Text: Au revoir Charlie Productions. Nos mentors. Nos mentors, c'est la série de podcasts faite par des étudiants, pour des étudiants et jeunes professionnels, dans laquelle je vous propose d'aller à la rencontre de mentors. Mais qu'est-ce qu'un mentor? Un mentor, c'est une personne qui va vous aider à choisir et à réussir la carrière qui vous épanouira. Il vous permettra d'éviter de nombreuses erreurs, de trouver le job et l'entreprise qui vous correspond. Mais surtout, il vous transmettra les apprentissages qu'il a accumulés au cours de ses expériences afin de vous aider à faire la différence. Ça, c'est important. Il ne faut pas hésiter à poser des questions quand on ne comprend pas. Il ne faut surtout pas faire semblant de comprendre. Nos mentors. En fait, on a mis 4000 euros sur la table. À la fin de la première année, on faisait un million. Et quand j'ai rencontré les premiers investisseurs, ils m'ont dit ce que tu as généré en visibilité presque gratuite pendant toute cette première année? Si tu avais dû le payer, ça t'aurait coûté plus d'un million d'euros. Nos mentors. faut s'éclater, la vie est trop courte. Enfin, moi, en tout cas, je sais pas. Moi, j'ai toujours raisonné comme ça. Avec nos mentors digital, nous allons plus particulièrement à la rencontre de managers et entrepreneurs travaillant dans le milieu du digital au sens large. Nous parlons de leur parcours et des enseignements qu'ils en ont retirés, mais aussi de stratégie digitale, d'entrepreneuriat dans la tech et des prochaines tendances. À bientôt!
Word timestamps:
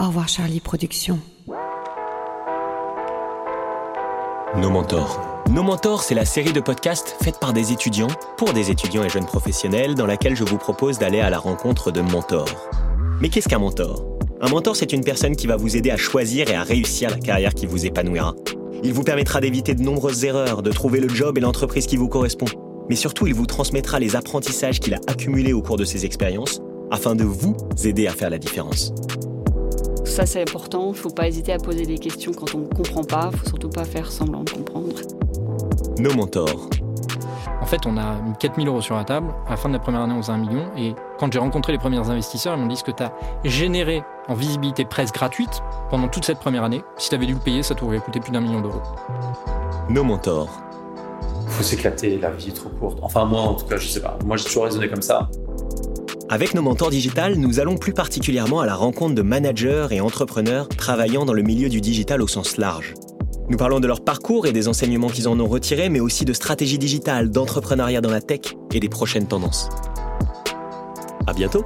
Au 0.00 0.06
revoir 0.06 0.28
Charlie 0.28 0.60
Productions. 0.60 1.18
Nos 4.56 4.70
mentors. 4.70 5.42
Nos 5.50 5.64
mentors, 5.64 6.04
c'est 6.04 6.14
la 6.14 6.24
série 6.24 6.52
de 6.52 6.60
podcasts 6.60 7.16
faite 7.20 7.40
par 7.40 7.52
des 7.52 7.72
étudiants, 7.72 8.06
pour 8.36 8.52
des 8.52 8.70
étudiants 8.70 9.02
et 9.02 9.08
jeunes 9.08 9.26
professionnels, 9.26 9.96
dans 9.96 10.06
laquelle 10.06 10.36
je 10.36 10.44
vous 10.44 10.56
propose 10.56 11.00
d'aller 11.00 11.18
à 11.18 11.30
la 11.30 11.38
rencontre 11.40 11.90
de 11.90 12.00
mentors. 12.00 12.70
Mais 13.20 13.28
qu'est-ce 13.28 13.48
qu'un 13.48 13.58
mentor? 13.58 14.06
Un 14.40 14.48
mentor, 14.48 14.76
c'est 14.76 14.92
une 14.92 15.02
personne 15.02 15.34
qui 15.34 15.48
va 15.48 15.56
vous 15.56 15.76
aider 15.76 15.90
à 15.90 15.96
choisir 15.96 16.48
et 16.48 16.54
à 16.54 16.62
réussir 16.62 17.10
la 17.10 17.18
carrière 17.18 17.52
qui 17.52 17.66
vous 17.66 17.84
épanouira. 17.84 18.36
Il 18.84 18.92
vous 18.92 19.02
permettra 19.02 19.40
d'éviter 19.40 19.74
de 19.74 19.82
nombreuses 19.82 20.24
erreurs, 20.24 20.62
de 20.62 20.70
trouver 20.70 21.00
le 21.00 21.08
job 21.08 21.38
et 21.38 21.40
l'entreprise 21.40 21.88
qui 21.88 21.96
vous 21.96 22.08
correspond. 22.08 22.46
Mais 22.88 22.94
surtout, 22.94 23.26
il 23.26 23.34
vous 23.34 23.46
transmettra 23.46 23.98
les 23.98 24.14
apprentissages 24.14 24.78
qu'il 24.78 24.94
a 24.94 25.00
accumulés 25.08 25.52
au 25.52 25.60
cours 25.60 25.76
de 25.76 25.84
ses 25.84 26.04
expériences 26.04 26.60
afin 26.92 27.16
de 27.16 27.24
vous 27.24 27.56
aider 27.84 28.06
à 28.06 28.12
faire 28.12 28.30
la 28.30 28.38
différence. 28.38 28.92
Ça, 30.08 30.26
c'est 30.26 30.40
important. 30.42 30.86
Il 30.86 30.90
ne 30.90 30.94
faut 30.94 31.10
pas 31.10 31.28
hésiter 31.28 31.52
à 31.52 31.58
poser 31.58 31.86
des 31.86 31.98
questions 31.98 32.32
quand 32.32 32.54
on 32.54 32.58
ne 32.58 32.66
comprend 32.66 33.04
pas. 33.04 33.30
Il 33.30 33.36
ne 33.36 33.40
faut 33.40 33.46
surtout 33.46 33.70
pas 33.70 33.84
faire 33.84 34.10
semblant 34.10 34.42
de 34.42 34.50
comprendre. 34.50 34.96
Nos 35.98 36.14
mentors. 36.14 36.68
En 37.60 37.66
fait, 37.66 37.86
on 37.86 37.96
a 37.96 38.14
mis 38.22 38.32
4000 38.38 38.66
euros 38.66 38.80
sur 38.80 38.96
la 38.96 39.04
table. 39.04 39.28
À 39.46 39.50
la 39.50 39.56
fin 39.56 39.68
de 39.68 39.74
la 39.74 39.78
première 39.78 40.00
année, 40.00 40.14
on 40.14 40.22
faisait 40.22 40.32
un 40.32 40.38
million. 40.38 40.64
Et 40.76 40.94
quand 41.18 41.32
j'ai 41.32 41.38
rencontré 41.38 41.72
les 41.72 41.78
premiers 41.78 41.98
investisseurs, 41.98 42.56
ils 42.56 42.60
m'ont 42.60 42.66
dit 42.66 42.76
ce 42.76 42.82
que 42.84 42.90
tu 42.90 43.02
as 43.02 43.12
généré 43.44 44.02
en 44.28 44.34
visibilité 44.34 44.84
presque 44.84 45.14
gratuite 45.14 45.62
pendant 45.90 46.08
toute 46.08 46.24
cette 46.24 46.38
première 46.38 46.64
année? 46.64 46.82
Si 46.96 47.10
tu 47.10 47.14
avais 47.14 47.26
dû 47.26 47.34
le 47.34 47.38
payer, 47.38 47.62
ça 47.62 47.74
t'aurait 47.74 47.98
coûté 47.98 48.20
plus 48.20 48.32
d'un 48.32 48.40
million 48.40 48.60
d'euros. 48.60 48.82
Nos 49.88 50.04
mentors. 50.04 50.48
faut 51.46 51.62
s'éclater, 51.62 52.18
la 52.18 52.30
vie 52.30 52.48
est 52.48 52.52
trop 52.56 52.70
courte. 52.70 52.98
Enfin, 53.02 53.24
moi, 53.24 53.42
en 53.42 53.54
tout 53.54 53.66
cas, 53.66 53.76
je 53.76 53.88
sais 53.88 54.00
pas. 54.00 54.18
Moi, 54.24 54.36
j'ai 54.36 54.44
toujours 54.44 54.64
raisonné 54.64 54.88
comme 54.88 55.02
ça. 55.02 55.28
Avec 56.30 56.52
nos 56.52 56.60
mentors 56.60 56.90
digital, 56.90 57.36
nous 57.36 57.58
allons 57.58 57.78
plus 57.78 57.94
particulièrement 57.94 58.60
à 58.60 58.66
la 58.66 58.74
rencontre 58.74 59.14
de 59.14 59.22
managers 59.22 59.86
et 59.92 60.02
entrepreneurs 60.02 60.68
travaillant 60.68 61.24
dans 61.24 61.32
le 61.32 61.40
milieu 61.40 61.70
du 61.70 61.80
digital 61.80 62.20
au 62.20 62.26
sens 62.26 62.58
large. 62.58 62.92
Nous 63.48 63.56
parlons 63.56 63.80
de 63.80 63.86
leur 63.86 64.04
parcours 64.04 64.46
et 64.46 64.52
des 64.52 64.68
enseignements 64.68 65.08
qu'ils 65.08 65.26
en 65.26 65.40
ont 65.40 65.46
retirés, 65.46 65.88
mais 65.88 66.00
aussi 66.00 66.26
de 66.26 66.34
stratégie 66.34 66.76
digitale, 66.76 67.30
d'entrepreneuriat 67.30 68.02
dans 68.02 68.10
la 68.10 68.20
tech 68.20 68.40
et 68.74 68.80
des 68.80 68.90
prochaines 68.90 69.26
tendances. 69.26 69.70
À 71.26 71.32
bientôt! 71.32 71.64